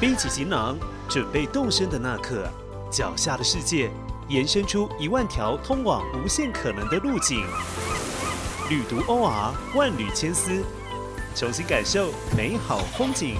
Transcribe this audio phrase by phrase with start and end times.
[0.00, 0.78] 背起行囊，
[1.10, 2.50] 准备动身的那刻，
[2.90, 3.90] 脚下的世界
[4.28, 7.44] 延伸出一万条通往无限可能的路径。
[8.70, 10.64] 旅途 OR 万缕千丝，
[11.34, 13.36] 重新感受美好风景。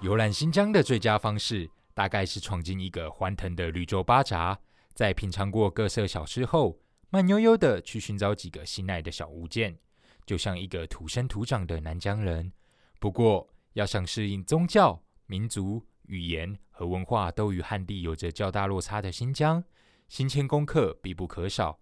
[0.00, 4.58] 游览新疆的最佳方式，大概是闯进一个欢腾的绿洲巴扎，
[4.98, 9.78] 在品尝过各色小吃后，慢悠悠的去寻找几个心爱的小物件，
[10.26, 12.52] 就像一个土生土长的南疆人。
[12.98, 19.62] 不过，要想适应宗教、民族、语言和文化都与汉地有着较大落差的新疆，
[20.08, 21.78] 新签功课必不可少。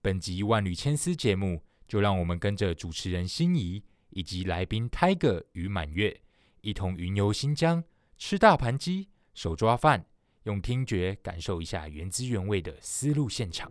[0.00, 6.20] 本集万缕千丝节目，就让我们跟着主持人心仪以及来宾 Tiger 与满月。
[6.60, 7.82] 一同云游新疆，
[8.16, 10.06] 吃大盘鸡、手抓饭，
[10.44, 13.70] 用听觉感受一下原汁原味的丝路现场。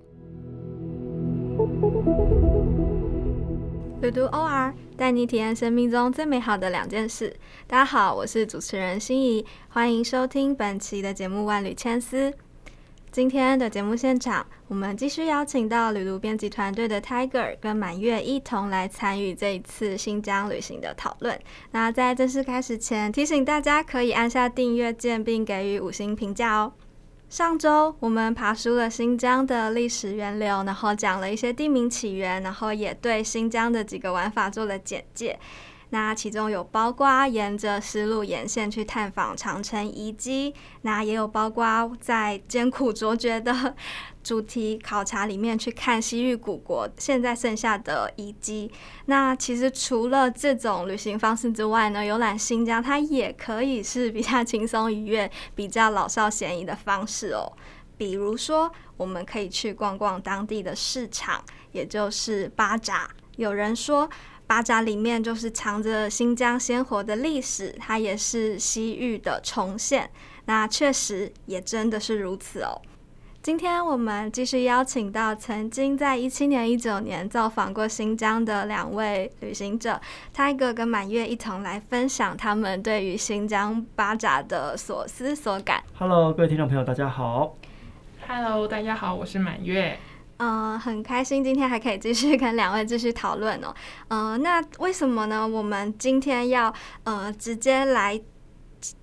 [4.02, 7.36] 旅途 OR 带你体验生命中最美好的两件事。
[7.68, 12.32] 大家好，我是主持人心怡，欢迎收听本期的节目《万缕千丝》。
[13.12, 21.38] 今天的节目现场，我们继续邀请到旅途编辑团队的 Tiger 跟满月一同来参与这一次新疆旅行的讨论。
[21.72, 26.72] 那在正式开始前，提醒大家可以按下订阅键并给予五星评价哦。
[27.28, 35.38] 上周我们爬梳了新疆的历史源流，然后讲了一些地名起源，然后也对新疆的几个玩法做了简介。
[35.92, 43.76] 那其中有包括沿着丝路沿线去探访长城遗迹，那也有包括在艰苦卓绝的
[44.24, 48.72] 主题考察里面去看西域古国现在剩下的遗迹。
[49.08, 57.52] 那其实除了这种旅行方式之外呢，游览新疆它也可以是比较轻松愉悦、比较老少咸宜的方式哦。
[57.98, 63.10] 比如说，我们可以去逛逛当地的市场，也就是巴扎。
[63.36, 64.10] 有人说。
[64.52, 70.10] 巴扎里面就是藏着新疆鲜活的历史，它也是西域的重现。
[70.44, 72.82] 那确实也真的是如此哦。
[73.42, 79.98] 今天我们继续邀请到曾经在一七年、一九年造访过新疆的两位旅行者
[80.36, 85.82] ，Tiger 跟满月一同来分享他们对于新疆巴扎的所思所感。
[85.98, 87.56] Hello，各位听众朋友，大家好。
[88.28, 89.98] Hello，大家好，我是满月。
[90.44, 93.72] 嗯，很开心今天还可以继续跟两位继续讨论哦。
[94.08, 95.48] 嗯，那为什么呢？
[95.48, 98.20] 我们今天要呃直接来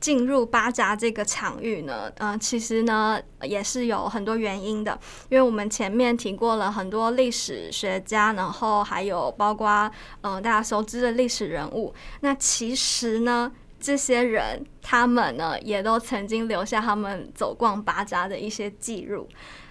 [0.01, 2.11] 进入巴扎这个场域呢？
[2.19, 9.89] 嗯，其实呢也是有很多原因的，因为我们前面提过了很多历史学家，然后还有包括
[10.23, 11.95] 嗯大家熟知的历史人物。
[12.19, 19.29] 那其实呢，这些人他们呢也都曾经留下他们走逛巴扎的一些记录。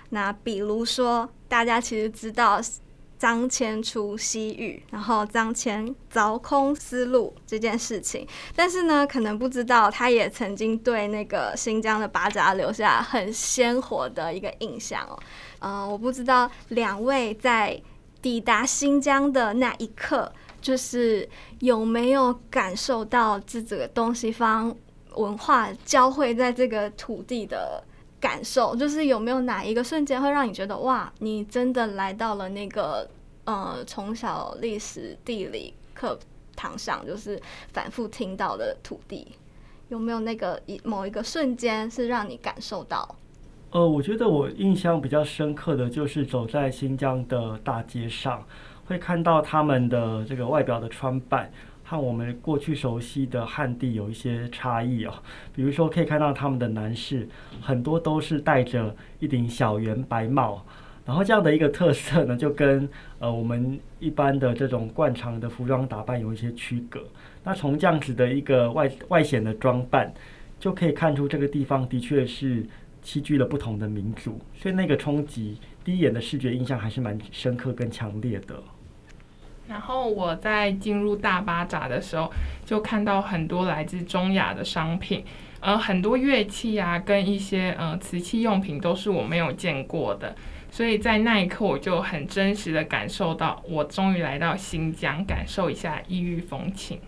[0.09, 2.61] 那比如说，大家其实知道
[3.19, 15.19] 张骞出西域，然后张骞凿空丝路这件事情，但是呢，可能不知道他也曾经对那个新疆的巴扎留下很鲜活的一个印象哦。
[15.59, 17.81] 嗯，我不知道两位在
[18.21, 20.31] 抵达新疆的那一刻，
[20.61, 21.27] 就是
[21.59, 24.73] 有没有感受到这个东西方
[25.15, 27.83] 文化交汇在这个土地的。
[28.19, 33.07] 感受就是有没有哪一个瞬间会让你觉得哇，你真的来到了那个
[33.45, 36.17] 呃从小历史地理课
[36.55, 37.39] 堂上就是
[37.71, 39.27] 反复听到的土地，
[39.89, 43.15] 有没有那个一某一个瞬间是让你感受到？
[43.69, 48.43] 呃，我觉得我印象比较深刻的就是走在新疆的大街上，
[48.85, 51.51] 会看到他们的这个外表的穿扮。
[51.89, 55.13] 和我们过去熟悉的汉地有一些差异哦，
[55.55, 57.25] 比如说可以看到他们的男士
[57.61, 60.65] 很多都是戴着一顶小圆白帽，
[61.05, 62.89] 然后这样的一个特色呢，就跟
[63.19, 67.01] 呃我们一般的这种惯常的服装打扮有一些区隔。
[67.41, 70.13] 那从这样子的一个外外显的装扮，
[70.59, 72.65] 就可以看出这个地方的确是
[73.01, 78.61] 栖居了不同的民族，所以那个冲击第一眼的视觉印象还是蛮深刻跟强烈的。
[79.67, 82.31] 然后我在进入大巴扎的时候，
[82.65, 85.25] 就看到很多来自中亚的商品，
[85.59, 90.35] 呃，很多乐器啊，跟一些呃瓷器用品都是我没有见过的，
[90.71, 96.99] 所以在那一刻我就很真实的感受到，我终于来到新疆，感受一下异域风情。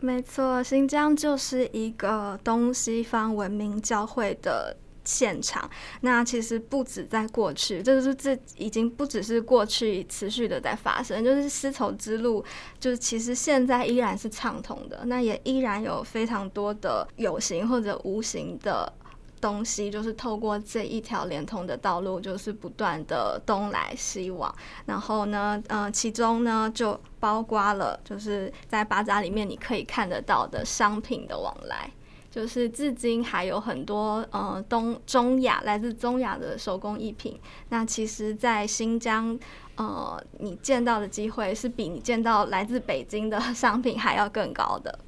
[0.00, 4.76] 没错，新疆就是一个东西方文明交汇的。
[5.08, 5.68] 现场，
[6.02, 12.44] 那其实不止在过去，就是这已经不只是过去持续的在发生，就是丝绸之路，
[12.78, 18.92] 就是其实现在依然是畅通的，那也依然有非常多的有形或者无形的
[19.40, 24.54] 东西，就是透过这一条连通的道路，就是不断的东来西往。
[24.84, 31.90] 然后呢，呃，其中呢就包括了，就是在巴扎里面你可以看得到的商品的往来。
[32.30, 37.40] 就是至今还有很多呃东中亚来自中亚的手工艺品，
[37.70, 39.38] 那其实，在新疆
[39.76, 44.98] 呃你见到的机会是比你见到来自北京的 商品还要更高的。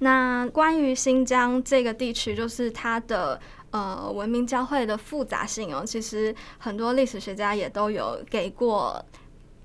[0.00, 3.40] 那关于新疆这个地区，就是它的
[3.70, 9.02] 呃文明交汇的复杂性哦，其实很多历史学家也都有给过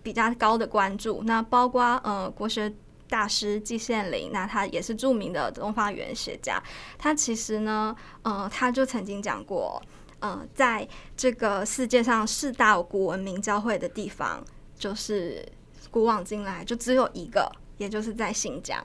[0.01, 1.21] 比较高的关注。
[1.25, 2.73] 那包括呃国学。
[3.11, 6.63] 大师季羡林，那他也是著名的东方语言学家。
[6.97, 9.83] 他其实呢，呃，他就曾经讲过，
[10.21, 10.87] 呃，在
[11.17, 14.41] 这个世界上四大古文明交汇的地方，
[14.77, 15.45] 就是
[15.91, 18.81] 古往今来就只有一个，也就是在新疆。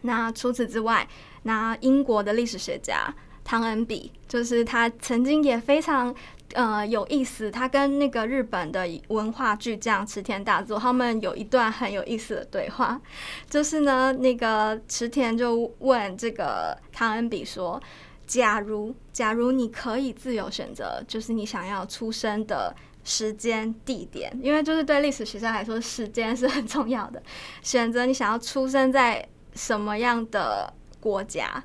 [0.00, 1.06] 那除此之外，
[1.42, 3.14] 那英国的历史学家
[3.44, 6.14] 汤恩比，就是他曾经也非常。
[6.54, 13.00] 呃，有意思，他跟那个日本的文化巨匠池田大作，他们有一段很有意思的对话，
[13.48, 17.80] 就是呢，那个池田就问这个汤恩比说
[18.26, 22.74] ：“假如，假如你可以自由选择，就是你想要出生的
[23.04, 27.22] 时间、地点，因为就是对历史学家来说，时间是很重要的，
[27.62, 29.24] 选择你想要出生在
[29.54, 31.62] 什么样的国家，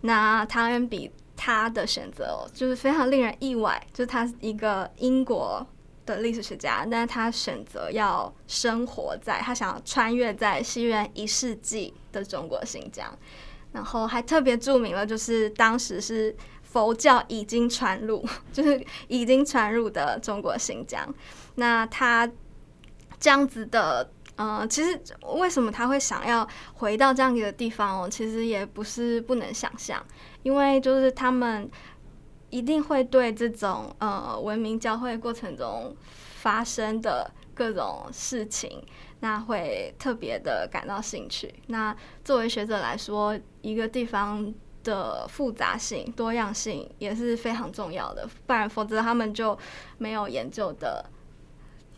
[0.00, 5.66] 那汤恩比。”他的选择哦就是非常令人意外，就是他一个英国
[6.06, 13.06] 的历史学家，但是他选择要生活在他想要穿越在西元一世纪的中国新疆，
[13.72, 21.12] 然后还特别注明了，就是当时是佛教已经传入，就是已经传入的中国新疆。
[21.54, 22.30] 那他
[23.18, 25.00] 这样子的，呃，其实
[25.36, 28.08] 为什么他会想要回到这样一个地方哦？
[28.08, 30.04] 其实也不是不能想象。
[30.44, 31.68] 因为就是他们
[32.50, 35.96] 一定会对这种呃文明交汇过程中
[36.36, 38.80] 发生的各种事情，
[39.20, 41.52] 那会特别的感到兴趣。
[41.66, 44.54] 那作为学者来说，一个地方
[44.84, 49.58] 的复杂性、多样性也是非常重要的，不然否则他们就
[49.98, 51.04] 没有研究的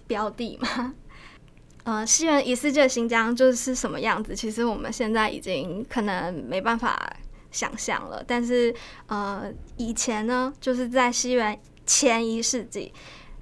[0.07, 0.95] 标的嘛。
[1.85, 4.35] 呃，西元一世纪的新疆就是什么样子？
[4.35, 7.15] 其实我们现在已经可能没办法。
[7.57, 8.75] 想象了，但是
[9.07, 12.93] 呃，以前呢，就是在西元前一世纪，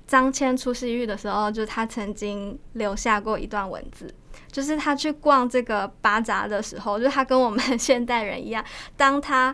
[0.06, 4.14] 张骞出西域的时候，就他曾经留下过一段文字，
[4.52, 8.64] 就是他去逛这个巴扎的时候，就他跟我们现代人一样，
[8.96, 9.52] 当他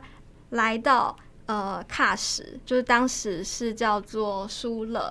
[0.51, 1.17] 来到
[1.47, 5.11] 呃喀什，就是当时是叫做疏勒，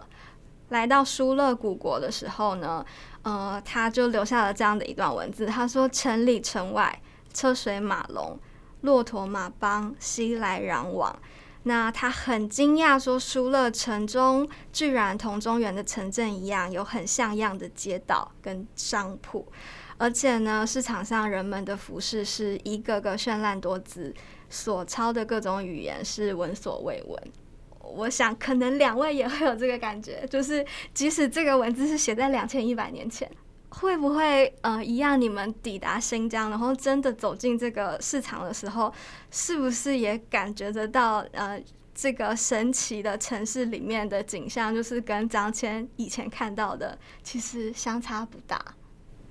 [0.70, 2.86] 来到疏勒古国的时候呢，
[3.24, 7.02] 呃，他就留下了这样的一段文字，他说：“城里城外，
[7.34, 8.40] 车水马龙。”
[8.82, 11.20] 骆驼马帮熙来攘往，
[11.64, 19.46] 那他很惊讶，说疏勒城中居然同中原的城镇一样，有很像样的街道跟商铺，
[19.98, 24.14] 而且呢，市场上人们的服饰是一个个绚烂多姿，
[24.50, 27.22] 所抄的各种语言是闻所未闻。
[27.82, 33.30] 我想，可能两位也会有这个感觉，就是即使这个文字是写在两千一百年前。
[33.70, 35.20] 会不会呃一样？
[35.20, 38.94] 你们抵达新疆，然后真的走进这个市场的时候，
[39.32, 41.62] 是不是也感觉得到呃
[41.94, 48.60] 这个神奇的城市里面的景象，就是跟张骞以前看到的其实相差不大？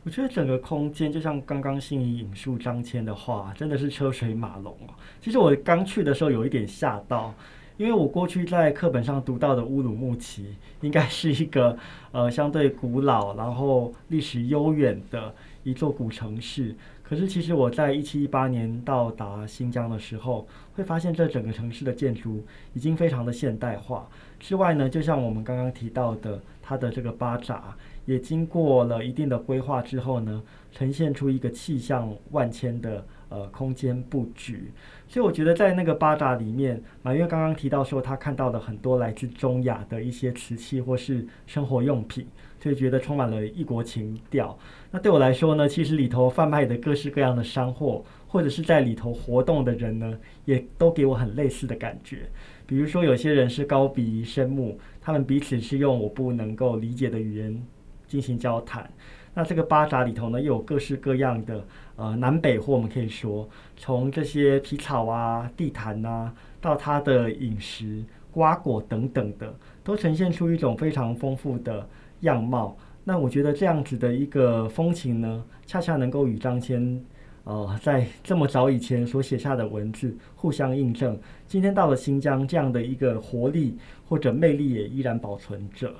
[0.05, 4.95] 我觉得整个空间就像刚刚信怡引述张骞的话，真的是车水马龙哦。
[5.21, 7.35] 其实我刚去的时候有一点吓到。
[7.79, 11.79] 因为我过去在课本上读到的乌鲁木齐，应该是一个
[12.11, 15.33] 呃相对古老，然后历史悠远的
[15.63, 16.75] 一座古城市。
[17.05, 22.45] 可是其实我在一七一八年到达新疆的时候，会发现这整个城市的建筑
[22.75, 24.09] 已经非常的现代化。
[24.41, 30.43] 之外呢，就像我们刚刚提到的，它的这个巴扎也经过了一定的规划之后呢，
[30.73, 33.07] 呈现出一个气象万千的。
[33.31, 34.73] 呃，空间布局，
[35.07, 42.27] 所以我觉得在那个巴扎里面，马月刚刚提到说他看到了很多来自中亚的一些瓷器或是生活用品，
[42.59, 44.59] 所以觉得充满了异国情调。
[44.91, 52.31] 那对我来说呢，其实里头贩卖的各式各样的商货，或者是在里头活动的人呢，也都给我很类似的感觉。
[52.67, 57.63] 比如说，有些人是高鼻深目，他们彼此是用我不能够理解的语言
[58.07, 58.91] 进行交谈。
[59.39, 61.65] 那这个巴扎里头呢，又有各式各样的
[61.95, 68.03] 呃南北货，我们可以说从这些皮草啊、地毯呐，到它的饮食、
[68.33, 69.55] 瓜果等等的，
[69.85, 71.89] 都呈现出一种非常丰富的
[72.23, 72.77] 样貌。
[73.05, 76.99] 那我觉得这样子的一个风情呢，恰恰能够与张骞
[77.45, 81.17] 呃，在这么早以前所写下的文字互相印证，
[81.47, 83.79] 今天到了新疆，这样的一个活力
[84.09, 85.95] 或者魅力也依然保存着。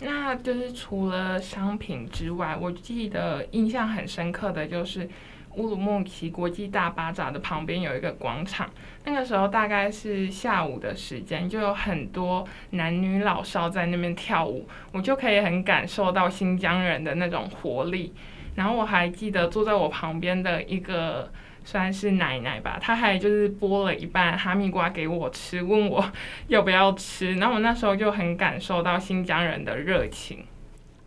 [0.00, 5.08] 那就是除了商品之外，我记得印象很深刻的就是
[5.56, 8.70] 乌鲁木齐国际大巴扎的旁边有一个广场，
[9.04, 18.14] 那个时候大概是下午的时间，就有很多男女老少在那边跳舞，我就可以很感受到新疆人的那种活力。
[18.54, 21.32] 然后我还记得坐在我旁边的一个
[21.70, 26.10] 算是奶奶吧，她还就是剥了一半哈密瓜给我吃，问我
[26.46, 27.34] 要不要吃。
[27.34, 30.46] 然后我那时候就很感受到新疆人的热情。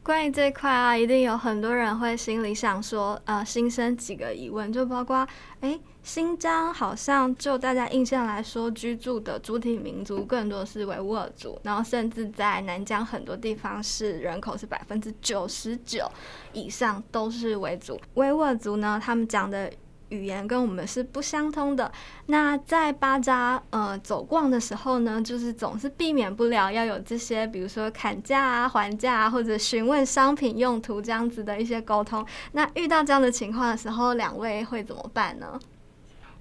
[0.03, 5.27] 关于这块啊，一定有很多人会心里想说，呃，心生几个疑问，就包括，
[5.61, 16.07] 哎，新疆好像就大家印象来说，居住的主体民族更多是维吾尔族，然后甚至在南疆很多地方是人口是百分之九十九
[16.53, 17.99] 以上都是维族。
[18.13, 19.71] 维吾尔族呢，他们讲的。
[20.11, 21.91] 语言跟我们是不相通的。
[22.27, 32.25] 那在巴扎呃走逛的时候呢，就是总是避免不了要有这些，比如说砍价啊、还价啊，或者询问商品用途这样子的一些沟通。
[32.51, 35.59] 那遇到这样的情况的时候，两位会怎么办呢？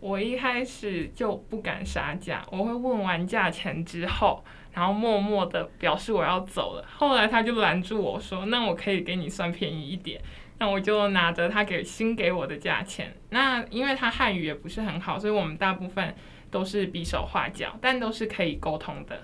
[0.01, 6.85] 我一开始就不敢杀价，我会问完价钱之后，然后默默的表示我要走了。
[6.97, 10.19] 后来他就拦住我说：“那我可以给你算便宜一点。”
[10.61, 13.15] 那我就拿着他给新给我的价钱。
[13.31, 16.15] 那因为他汉语也不是很好，所以我们大部分
[16.51, 19.19] 都是比手画脚，但都是可以沟通的。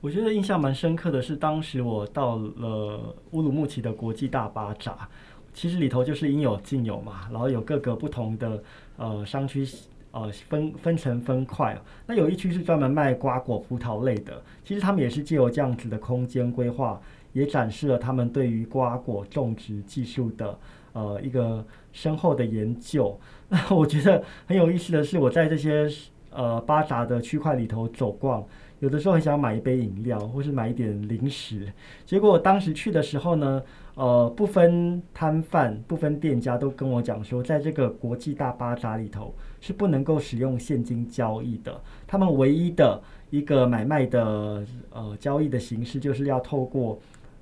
[0.00, 5.06] 我觉得印象蛮深刻的是，当时我到了乌鲁木齐的国际大巴扎，
[5.52, 8.62] 其实里头就是应有尽有嘛，然后有各个不同的
[8.96, 9.68] 呃商区，
[10.12, 11.76] 呃分分成分块。
[12.06, 16.98] 那有一区是专门卖瓜果葡萄类的，其实他们也是借由这样子的空间规划，
[17.34, 20.58] 也展示了他们对于瓜果种植技术的。
[20.92, 23.18] 呃，一个深厚的研究。
[23.48, 25.88] 那我觉得很有意思的是，我在这些
[26.30, 28.44] 呃巴扎的区块里头走逛，
[28.80, 31.72] 有的时候很想买一杯饮料，或是买一点零食。
[32.04, 33.62] 结果当时去的时候呢，
[33.94, 41.80] 呃，不分摊贩、不分店家，都跟我讲说，在这个国际大巴扎里头是不能够使用现金交易的。
[42.06, 46.98] 他们唯一的一个买卖的呃交易的形式，就是要透过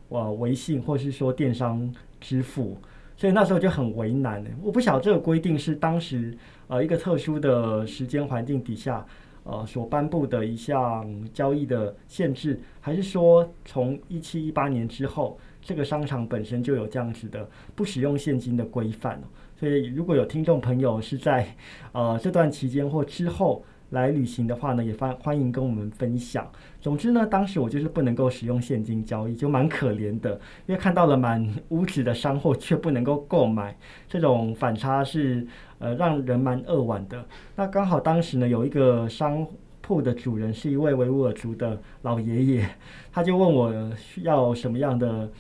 [0.09, 2.77] 呃微信或是说电商支付。
[3.17, 4.51] 所以那时候就很为难呢。
[4.63, 6.37] 我不晓得这个规定是当时
[6.69, 9.07] 呃一个特殊的时间环境底下
[9.45, 19.21] 呃所颁布的一项交易的限制，还是说从一七一八年之后，这个商场本身就有这样子的不使用现金的规范
[19.59, 21.57] 所以如果有听众朋友是在
[21.93, 23.65] 呃这段期间或之后。
[23.91, 26.51] 来旅行的话呢，也欢欢迎跟我们分享。
[26.81, 30.33] 总之呢，当时我就是不能够使用现金交易，就蛮可怜的，
[30.67, 33.77] 因为看到了满屋子的商货，却不能够购买，
[34.09, 35.47] 这种反差是
[35.79, 37.25] 呃让人蛮扼腕的。
[37.55, 39.47] 那刚好当时呢，有一个商
[39.81, 42.69] 铺的主人是一位维吾尔族的老爷爷，
[43.13, 45.31] 他就问我需要什么样的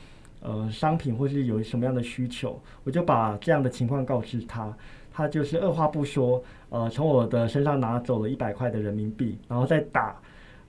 [0.40, 4.72] 呃商品，或是有什么样的需求，我就把这样的情况告知他。
[5.12, 10.16] 他就是二话不说，呃，从我的身上拿走了一百块的人民币，然后再打，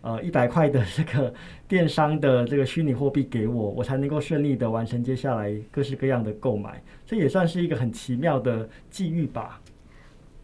[0.02, 1.34] 呃，一百块的这个
[1.68, 6.84] 电商的这个虚拟货币给我，我才能够顺利的完成接下来各式各样的购买。
[7.06, 9.60] 这也算是一个很奇妙的际遇吧。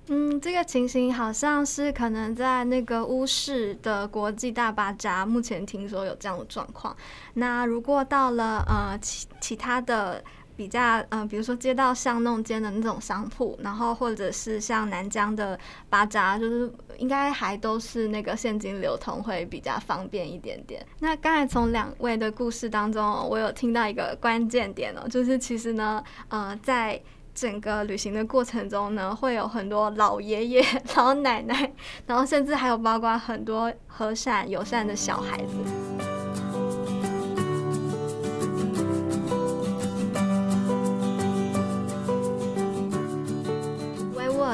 [0.08, 6.96] 嗯，这个情形好像是可能在那个乌市的国际大巴扎，目前听说有这样的状况。
[7.36, 10.24] 那如果到了呃其其他的。
[10.56, 15.58] 比较嗯，比如说街道巷弄间的那种商铺，然后或者是像南疆的
[15.90, 20.86] 巴扎，就是应该还都是那个现金流通会比较方便一点点。
[21.00, 27.02] 那刚才从两位的故事当中，我有听到一个关键点哦，就是其实呢，呃，在
[27.34, 30.64] 整个旅行的过程中呢，会有很多老爷爷、
[30.96, 31.74] 老奶奶，
[32.06, 36.23] 然后甚至还有包括很多和善友善的小孩子。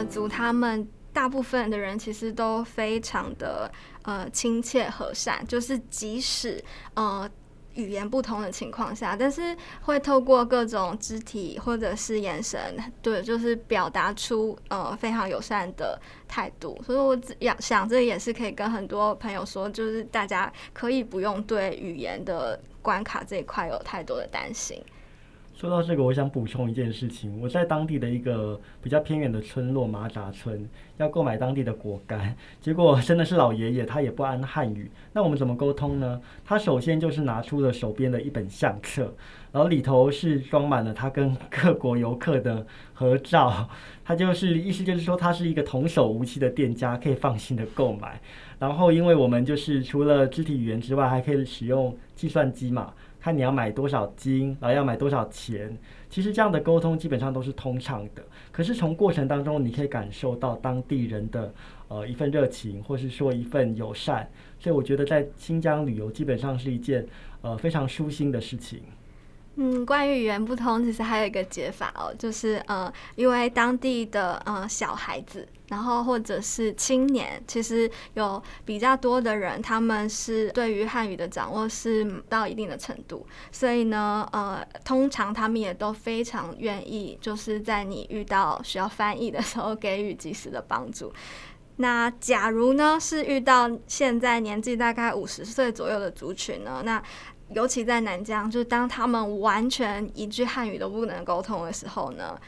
[0.04, 3.72] 族他们大部分的人其实都非常的
[4.04, 6.64] 呃亲切和善，就是即使
[6.94, 7.30] 呃
[7.76, 16.78] 语言不同的情况下，但是会透过各种肢体或者是眼神，对，就是表达出呃非常友善的态度。
[16.86, 24.84] 所以我想想，这也是可以跟很多朋友说，就是大家可以不用对语言的关卡这一块有太多的担心。
[25.60, 27.38] 说到这个，我想补充一件事情。
[27.42, 34.90] 我在当地的一个比较偏远的村落马扎村，要购买当地的果干，结果真的是老爷爷他也不安汉语。
[35.12, 36.22] 那我们怎么沟通呢？
[36.46, 39.14] 他首先就是拿出了手边的一本相册，
[39.52, 43.70] 然后里头是装满了他跟各国游客的合照。
[44.06, 48.22] 他就是意思就是说，他是一个童叟无欺的店家，可以放心的购买。
[48.60, 52.94] 然后，因为我们就是除了肢体语言之外，还可以使用计算机嘛。
[53.20, 55.78] 看你要买多少斤，然后要买多少钱，
[56.10, 58.24] 其实这样的沟通基本上都是通畅的。
[58.52, 61.54] 可是从过程当中，你可以感受到当地人的
[61.90, 64.30] 呃一份热情，或是说一份友善。
[64.60, 67.06] 所以我觉得在新疆旅游基本上是一件
[67.42, 68.82] 呃非常舒心的事情。
[69.62, 91.12] 嗯，关于语言不通，其实还有一个解法哦，就是呃，因为当地的呃小孩子，然后或者是青年，其实有比较多的人，他们是对于汉语的掌握是到一定的程度，所以呢，呃，通常他们也都非常愿意，就是在你遇到需要翻译的时候给予及时的帮助。
[91.82, 97.02] 那假如呢是遇到现在年纪大概五十岁左右的族群呢，那
[97.54, 102.40] 尤其在南疆，就是当他们完全一句汉语都不能沟通的时候呢，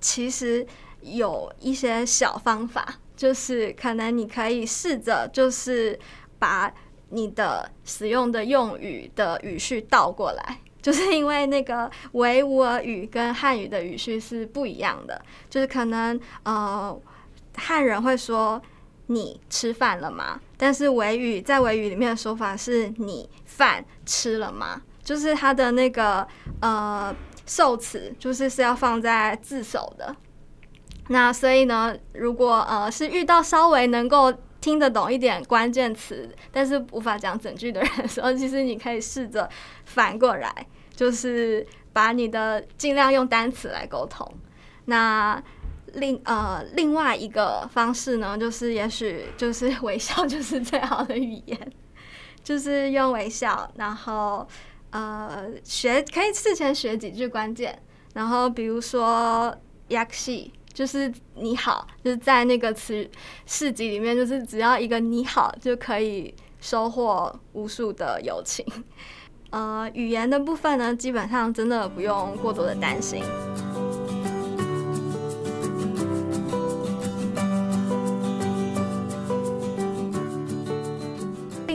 [0.00, 0.66] 其实
[1.00, 5.98] 有一些小方法，就是可能你可以试着，就是
[6.38, 6.72] 把
[7.10, 15.20] 你的使用的用语的语序倒过来，就是因为那个维吾尔语跟汉语的语序是不一样的，
[15.50, 16.96] 就是可能呃
[17.56, 18.62] 汉人会说。
[19.08, 20.40] 你吃饭了吗？
[20.56, 24.82] 但是维语在维语里面的说法是你饭吃了吗？
[25.02, 26.26] 就是它的那个
[26.60, 27.14] 呃
[27.46, 30.14] 受词，就是是要放在自首的。
[31.08, 39.48] 那所以呢，如果呃是遇到稍微能够听得懂一点关键词，但是无法讲整句的人的时候，其实你可以试着
[39.84, 44.26] 反过来，就是把你的尽量用单词来沟通。
[44.86, 45.42] 那
[45.92, 51.72] 另呃，另外一个方式呢，就是也许就是微笑就是最好的语言，
[52.44, 54.46] 就是用微笑，然后
[54.90, 57.76] 呃学可以事前学几句关键，
[58.12, 59.52] 然后比如说
[59.88, 63.10] yakshi，就是你好，就是在那个词
[63.46, 68.64] 市集里面，就是只要一个你好就可以收获无数的友情。
[69.50, 73.22] 呃，语言的部分呢，基本上真的不用过多的担心。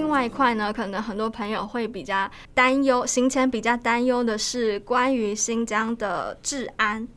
[0.10, 7.08] 另外一块呢，可能很多朋友会比较担忧，行前比较担忧的是关于新疆的治安，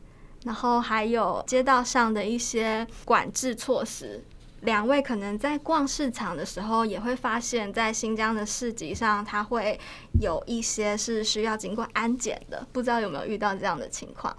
[0.43, 4.23] 然后还有街道上的一些管制措施。
[4.61, 9.79] 两位可能在逛市场的时候，也会发现，在新疆的市集上，它会
[10.21, 12.63] 有一些是需要经过安检的。
[12.71, 14.37] 不知道有没有遇到这样的情况？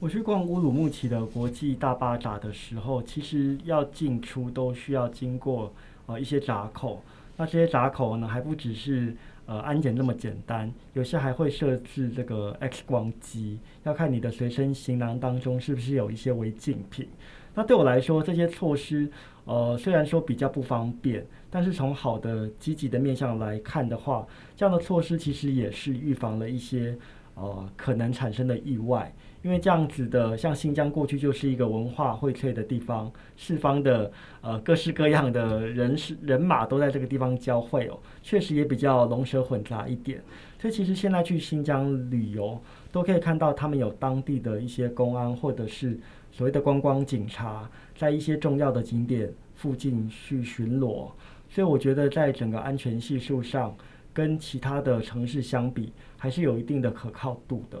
[0.00, 5.72] 我去逛乌鲁木齐的国际大巴扎的时候，其实要进出都需要经过。
[6.06, 7.02] 呃，一些闸口，
[7.36, 17.08] 那这些闸口呢，还不只是呃安检那么简单，有些还会设置这个 X 光机，要看你的随身行囊当中是不是有一些违禁品。
[17.54, 19.10] 那对我来说，这些措施
[19.44, 26.96] 呃虽然说比较不方便，但是从好的积极的面向来看的话，这样的措施其实也是预防了一些
[27.34, 29.12] 呃可能产生的意外。
[29.44, 40.18] 因为这样子的，像新疆过去就是一个文化荟萃的地方，四方的呃各式各样的人是人马都在这个地方交汇哦，确实也比较龙蛇混杂一点。
[40.58, 42.58] 所以其实现在去新疆旅游，
[42.90, 46.00] 都可以看到他们有当地的一些公安或者是
[46.32, 51.10] 所谓的观光警察，在一些重要的景点附近去巡逻。
[51.50, 53.76] 所以我觉得在整个安全系数上，
[54.14, 57.78] 跟其他的城市相比，还是有一定的可靠度的。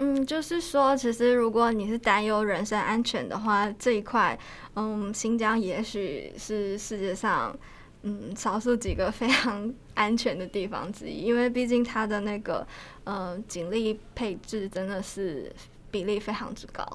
[0.00, 4.38] 嗯，就是说，其实如果你是担忧人身安全的话，这一块，
[4.76, 7.56] 嗯，新疆也许是世界上，
[8.02, 12.64] 嗯，少数几个非常安全的地方之一，因为毕竟它的那个，
[13.02, 15.52] 呃，警力配置真的是
[15.90, 16.86] 比例非常之高。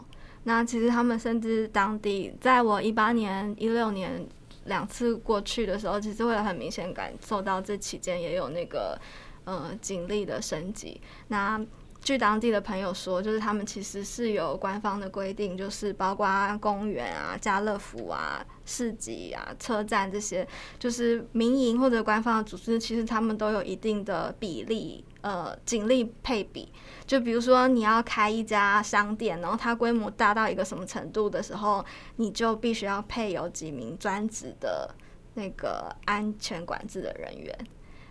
[0.45, 4.25] 那其实他们甚至当地，在我一八年、一六年
[4.65, 8.97] 两次过去的时候，其实会有很明显感受到这期间也有那个，
[9.43, 11.01] 呃，警力的升级。
[11.27, 11.59] 那
[12.03, 16.27] 据当地的朋友说，就是他们其实是有官方的规定，就是包括
[16.59, 20.45] 公园啊、家乐福啊、市集啊、车站这些，
[20.77, 26.69] 就是民营或者官方的组织，其实他们都有一定的比例，呃，警力配比。
[27.05, 31.83] 就比如说你要开一家商店，然后它规模大到一个什么程度的时候，
[32.17, 34.93] 你就必须要配有几名专职的
[35.35, 37.57] 那个安全管制的人员。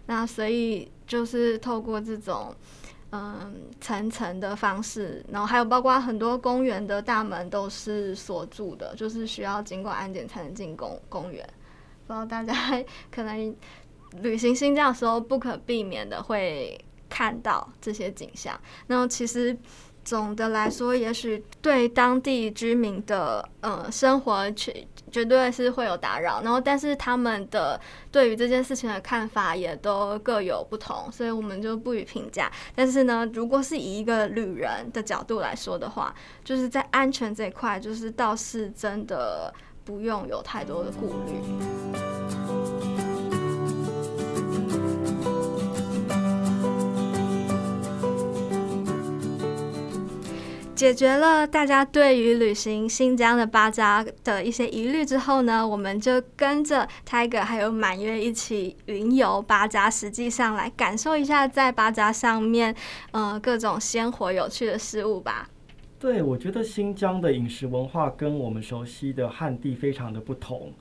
[0.06, 2.56] 那所以就是透过这种。
[3.12, 11.46] 嗯层层的方式，然后还有包括很多公园的大门都是锁住的，就是需要经过安检才能进公公园。
[12.06, 12.54] 不知道大家
[13.10, 13.54] 可能
[14.22, 18.58] 旅行新疆的时候不可避免的会看到这些景象。
[18.86, 19.56] 然后其实
[20.04, 26.42] 总的来说，也许对当地居民的呃生活绝绝对是会有打扰。
[26.42, 32.50] 然后但是他们的对于这件事情的看法也都各有不同，所以我们就不予评价。
[32.74, 39.54] 但是呢，如果是以一个旅人的角度来说的话，就是在安全这一块，就是倒是真的。
[39.84, 42.21] 不用有太多的顾虑。
[50.82, 62.74] 解决了大家对于旅行新疆的巴扎的一些疑虑之后呢，我们就跟着 Tiger 还有满月一起云游巴扎，实际上来感受一下在巴扎上面，
[63.12, 65.48] 呃，各种鲜活有趣的事物吧。
[66.00, 70.72] 对，我觉得新疆的饮食文化跟我们熟悉的汉地非常的不同。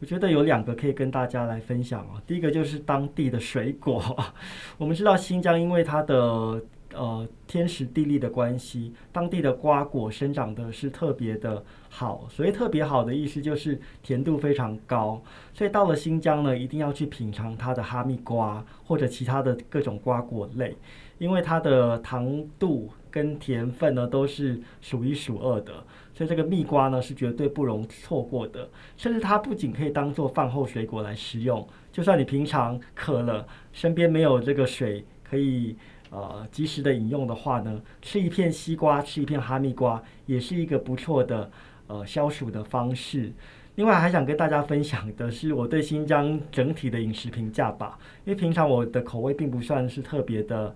[0.00, 2.22] 我觉得有两个可以跟大家来分享哦。
[2.26, 4.02] 第一个就是当地的水果。
[4.78, 6.58] 我们知道新疆因为它的
[6.94, 12.26] 呃天时地利的关系，当地的瓜果生长的是特别的好。
[12.28, 15.22] 所以特别好的意思就是甜度非常高。
[15.52, 20.76] 所以到了新疆呢，一定要去品尝它的哈密瓜或者其他的各种瓜果类，
[21.18, 22.90] 因为它的糖度。
[23.12, 28.70] 跟甜分呢都是数一数二的，所以这个蜜瓜呢是绝对不容错过的。
[28.96, 35.76] 甚至它不仅可以当做饭后水果来食用，就算你平常渴了，身边没有这个水可以
[36.10, 41.50] 呃及时的饮用的话呢，吃一片西瓜，吃一片哈密瓜，也是一个不错的
[41.86, 43.32] 呃消暑的方式。
[43.76, 50.74] 另外还想跟大家分享的是我对新疆整体的饮食评价吧，因为平常我的口味并不算是特别的。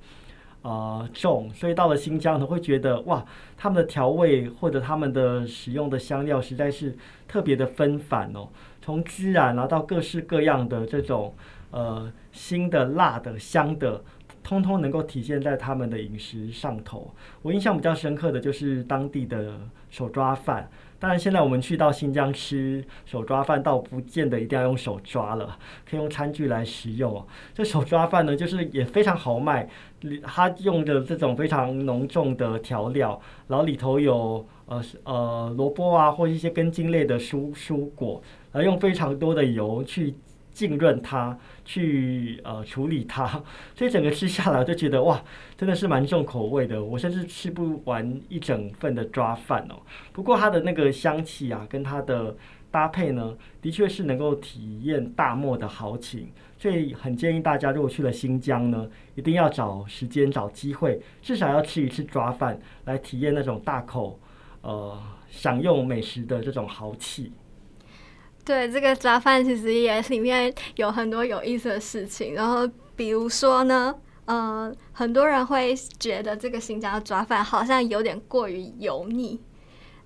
[0.63, 3.23] 呃，重，所以到了新疆呢，会觉得哇，
[3.55, 6.97] 他们的调味或者他们的使用的香料实在是
[7.29, 8.49] 特别的纷繁哦。
[8.81, 11.35] 从孜然啊到各式各样的这种
[11.71, 14.03] 呃新的、辣的、香的，
[14.45, 17.13] 通通能够体现在他们的饮食上头。
[17.43, 19.59] 我印象比较深刻的就是当地的
[19.91, 20.71] 手抓饭。
[21.01, 27.27] 当然，现在我们去到新疆吃手抓饭，倒不见得一定要用手抓了，可以用餐具来食用。
[27.53, 29.69] 这手抓饭呢，就是也非常豪迈，
[30.23, 40.15] 它用的这种非常浓重的调料，然后里头有呃呃萝卜啊，或一些根茎类的蔬蔬果，然后用非常多的油去。
[40.55, 43.27] 浸润它，去呃处理它，
[43.77, 45.23] 所以整个吃下来就觉得哇，
[45.59, 46.83] 真的是蛮重口味的。
[46.83, 49.83] 我甚至吃不完一整份的抓饭哦。
[50.13, 52.35] 不过它的那个香气啊，跟它的
[52.71, 56.29] 搭配呢，的确是能够体验大漠的豪情。
[56.57, 64.19] 所以很建议大家，如果去了新疆呢，一定要找时间、找机会，至少要吃一次抓饭，来体验那种大口
[64.63, 67.33] 呃享用美食的这种豪气。
[68.45, 72.35] 对这个抓饭，其实也里面有很多有意思的事情。
[72.35, 73.95] 然后，比如说呢，
[74.27, 79.41] 嗯，很多人会觉得这个新疆的抓饭好像有点过于油腻。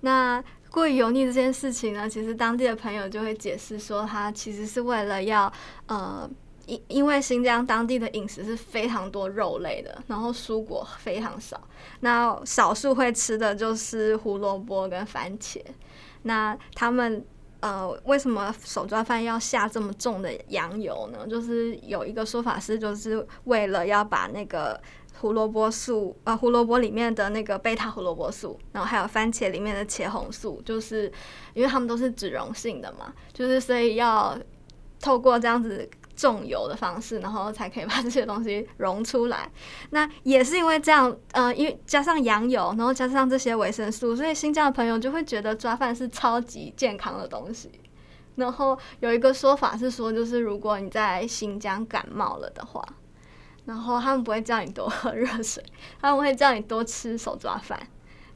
[0.01, 5.51] 那过于油腻这件事情呢，其实当地的朋友就会解释说，他其实是为了要，
[5.87, 6.29] 呃，
[6.65, 11.59] 因因为新疆当地的饮食是非常多肉类的，然后蔬果非常少，
[11.99, 15.61] 那少数会吃的就是胡萝卜跟番茄。
[16.21, 17.25] 那他们。
[17.61, 21.27] 呃，为什么手抓饭要下这么重的羊油呢？
[21.27, 24.79] 就是有一个说法是，就是为了要把那个
[25.19, 31.11] 胡萝卜素，啊，胡萝卜里面的那个贝塔胡萝卜素，然后还有番茄里面的茄红素，就是
[31.53, 34.37] 因为它们都是脂溶性的嘛，就是所以要
[35.01, 35.89] 透过这样子。
[36.19, 39.49] 重油的方式，然后才可以把这些东西溶出来。
[39.91, 47.71] 那也是因为这样，呃，因为加上羊油，然后加上这些维生素，所以新疆的朋友就会觉得抓饭是超级健康的东西。
[48.35, 52.83] 然后有一个说法是说，就是如果你在新疆感冒了的话，
[53.63, 55.63] 然后他们不会叫你多喝热水，
[56.01, 57.79] 他们会叫你多吃手抓饭。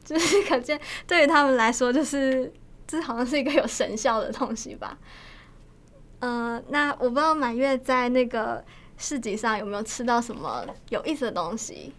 [0.06, 2.52] 就是可见，对于他们来说，就是
[2.88, 4.98] 这好像是一个有神效的东西吧。
[6.26, 8.64] 嗯，那我不知道满月在那个
[8.98, 11.92] 市集上有没有吃到什么有意思的东西。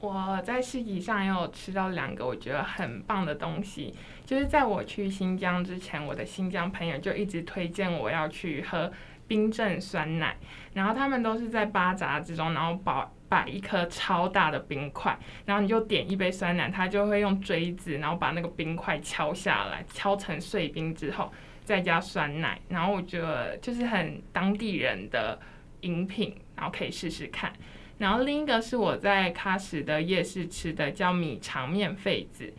[0.00, 3.94] 我在市集上也有吃到两个我觉得很棒的东西，
[4.26, 8.92] 就是在我去新疆之前，我的新疆朋友就一直推荐我要去喝
[9.26, 10.36] 冰镇酸奶，
[10.74, 21.32] 然后他们都是在巴扎之中，然后摆摆一颗超大的冰块，然后你就点一杯酸奶，他就会用锥子，然后把那个冰块敲下来，敲成碎冰之后。
[21.64, 25.38] 再加酸奶，然后我觉得就是很当地人的
[25.82, 27.52] 饮品，然后可以试试看。
[27.98, 32.52] 然后另一个是我在喀什的夜市吃的，叫米肠面肺子。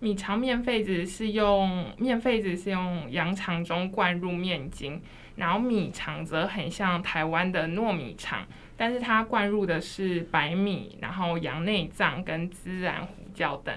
[0.00, 5.02] 米肠面肺子是用面肺子是用羊肠中灌入面筋，
[5.36, 13.76] 然后米肠则很像台湾的糯米肠，但是它灌入的是白米，然后羊内脏跟孜然胡椒等。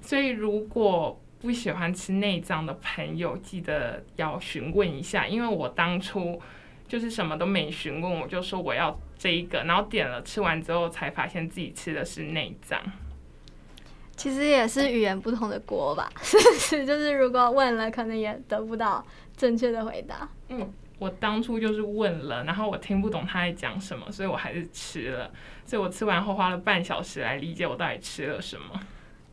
[0.00, 6.40] 所以如果不喜欢吃内脏的朋友，记得要询问一下，因为我当初
[6.86, 12.78] 就是什么都没询问，我就说我要这一个，然后点了，吃完之后才发现自己吃的是内脏。
[14.16, 16.84] 其实也是语言不同的锅吧，是不是？
[16.84, 19.02] 就是如果问了，可能也得不到
[19.34, 20.28] 正确的回答。
[20.50, 25.30] 嗯，我当初就是问了，然后我听不懂他在讲什么，所以我还是吃了。
[25.64, 28.78] 所以我吃完后花了半小时来理解我到底吃了什么。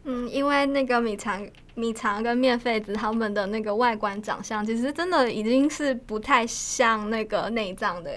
[0.10, 8.12] 嗯，因为那个米肠、米肠跟面肺子，他们的那个外观长相，其实真的已经是不太像那个内脏的。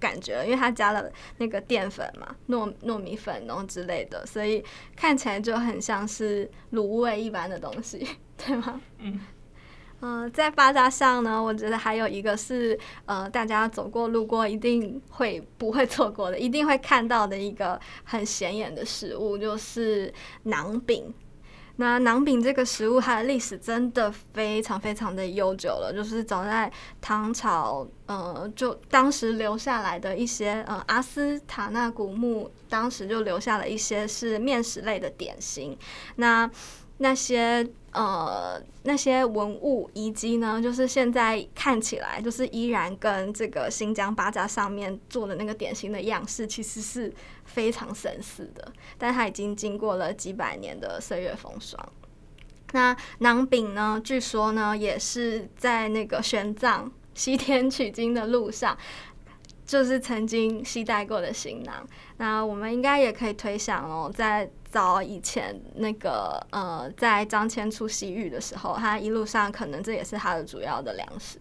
[0.00, 4.62] 感觉了，因为它加了那个淀粉嘛，糯糯米粉然后之类的，所以
[4.94, 8.06] 看起来就很像是卤味一般的东西，
[8.38, 8.80] 对吗？
[9.00, 9.20] 嗯。
[10.00, 21.12] 嗯，在巴扎上呢，我觉得还有一个是呃，大家走过路过一定会不会错过的，一定会看到的一个很显眼的食物，就是馕饼。
[21.78, 35.78] 那馕饼这个食物，它的历史真的非常非常的悠久了，就是早在唐朝，呃，就当时留下来的一些，呃，阿斯塔纳古墓当时就留下了一些是面食类的点心，
[36.16, 36.50] 那。
[37.00, 47.12] 那些呃那些文物遗迹呢，就是现在看起来就是依然跟这个新疆巴扎上面做的那个典型的样式，其实是
[47.44, 48.72] 非常神似的。
[48.96, 51.92] 但它已经经过了几百年的岁月风霜。
[52.72, 58.76] 那囊饼呢，据说呢也是在那个玄奘西天取经的路上，
[59.68, 61.86] 就是曾经携带过的行囊。
[62.16, 71.38] 那我们应该也可以推想哦，在早以前那个呃，在张骞出西域的时候，他一路上可能这也是他的主要的粮食。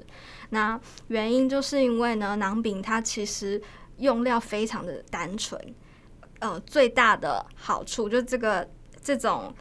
[0.50, 3.62] 那原因就是因为呢，馕饼它其实
[3.98, 5.60] 用料非常的单纯，
[6.40, 8.70] 呃，最大的好处就这个
[9.02, 9.54] 这种。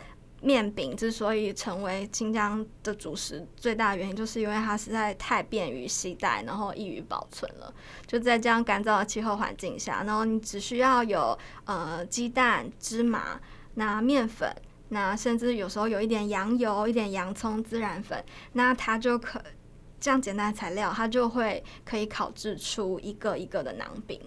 [0.46, 7.74] 面饼之所以成为新疆的主食，最大的原因就是因为它实在太便于携带，然后易于保存了。
[8.06, 13.40] 就在这样干燥的气候环境下，然后你只需要有呃鸡蛋、芝麻、
[13.74, 14.48] 那面粉，
[14.90, 19.42] 那甚至有时候有一点羊油、一点洋葱、孜然粉，那它就可
[19.98, 24.20] 这样简单的材料，它就会可以烤制出一个一个的馕饼。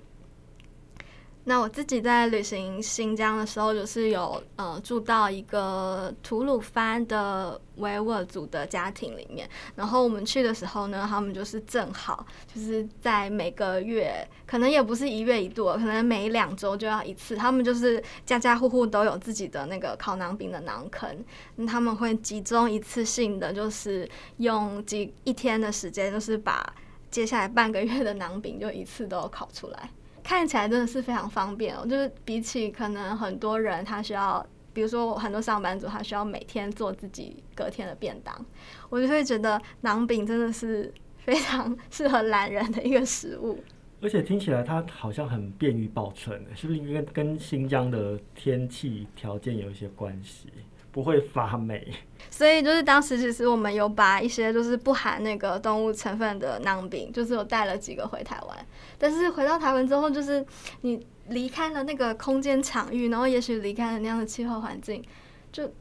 [1.45, 9.49] 那我自己在旅行新疆的时候，就是有呃住到一个吐鲁番的维吾尔族的家庭里面。
[9.75, 12.23] 然后我们去的时候呢，他们就是正好
[12.53, 17.35] 就是在每个月，可能也不是一月一度，可能每两周就要一次。
[17.35, 21.25] 他们就是家家户户都有自己的那个烤馕饼的馕坑，
[21.65, 26.75] 他们会集中一次性的，就是用几一天的时间，就是把
[27.09, 29.89] 接下来半个月的馕饼就一次都烤出来。
[30.23, 38.45] 看起来真的是非常方便哦，就是比起可能很多人他需要，比如说很多上班族他需要每天做自己隔天的便当，
[38.89, 43.63] 我就会觉得馕饼真的是非常适合懒人的一个食物。
[44.01, 50.47] 而且听起来它好像很便于保存，是不是因为跟新疆的天气条件有一些关系？
[50.91, 51.93] 不会发霉，
[52.31, 58.57] 所以就是当时其实我们有把一些就是不含那个动物成分的馕饼，就是有带了几个回台湾。
[58.97, 60.43] 但是回到台湾之后，就是
[60.81, 65.03] 你离开了那个空间场域，然后也许离开了那样的气候环境，
[65.51, 65.71] 就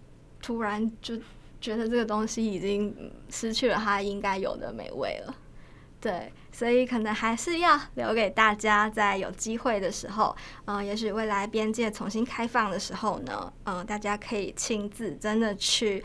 [0.42, 1.16] 突然就
[1.60, 2.94] 觉得这个东西已经
[3.30, 5.34] 失去了它应该有的美味了。
[6.00, 16.02] 对，所以可能还是要留给大家，在有机会的时候，嗯，也许未来边界重新开放的时候呢，嗯，大家可以亲自真的去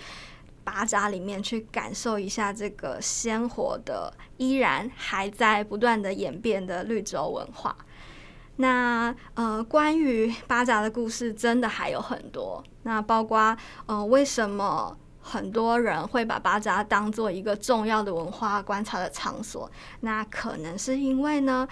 [0.63, 7.75] 巴扎里面去感受一下这个鲜活的、依然还在不断的演变的绿洲文化。
[8.57, 14.95] 那呃，关于巴扎的故事真的还有很多，那包括呃，为什么？
[15.25, 21.65] 很多人会把巴扎当做一个重要的文化观察的场所，那可能是因为呢，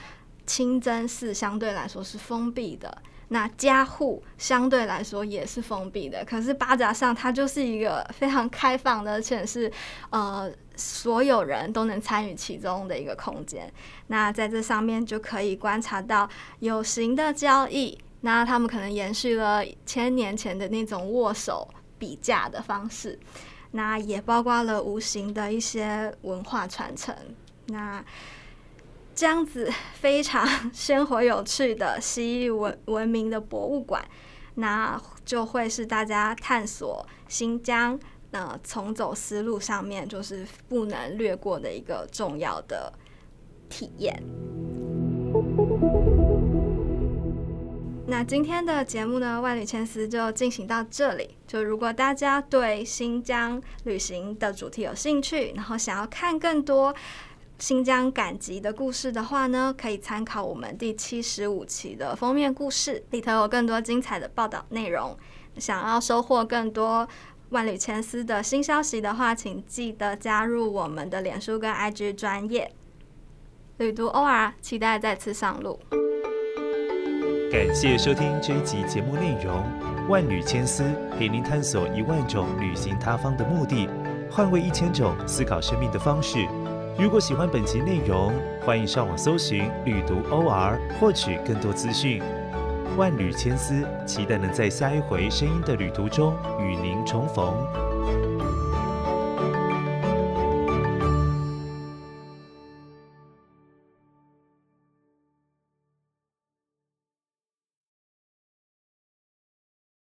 [0.48, 6.24] 清真寺相对来说是封闭的，那家户相对来说也是封闭的。
[6.24, 9.70] 可是巴扎上它就是一个非常开放的，而且是
[10.12, 13.72] 呃所有人都能参与其中的一个空间。
[14.08, 16.28] 那在这上面就可以观察到
[16.60, 21.68] 有形的交易，那他们可能延续了千年前的那种握手。
[22.02, 23.20] 比价的方式，
[23.74, 27.16] 那也包括了无形的一些文化传承。
[27.68, 28.04] 那
[29.14, 34.04] 这样子非常鲜活有趣的西域文文明的博物馆，
[34.56, 38.00] 那就会是大家探索新疆
[38.32, 42.92] 那重走思路上面就是不能略过的一个重要的
[43.70, 44.22] 体验。
[48.12, 51.38] 那今天的节目呢，万里千丝就进行到这里。
[51.47, 56.93] 就如果大家对新疆旅行的主题有兴趣，然后想要看更多
[57.58, 65.17] 新疆赶集的故事的话呢，可以参考我们第七十五期的封面故事，里头有更多精彩的报道内容。
[65.58, 67.08] 想要收获更多
[67.52, 72.74] 万里千丝的新消息的话，请记得加入我们的脸书跟 IG 专业
[73.78, 75.80] 旅途 OR，期待再次上路。
[77.52, 79.62] 感谢收听这一集节目内容，
[80.08, 80.86] 万缕千丝
[81.20, 83.90] 陪您探索一万种旅行他方的目的，
[84.32, 86.48] 换位一千种思考生命的方式。
[86.98, 88.32] 如果喜欢本集内容，
[88.66, 92.24] 欢迎上网搜寻“旅读 OR” 获取更多资讯。
[92.96, 97.54] 万缕千丝，期待能在下一回声音的旅途中与您重逢。